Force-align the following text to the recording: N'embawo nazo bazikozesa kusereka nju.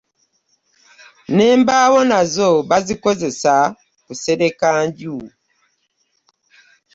N'embawo 1.35 1.99
nazo 2.09 2.51
bazikozesa 2.69 3.55
kusereka 4.05 4.67
nju. 4.85 5.17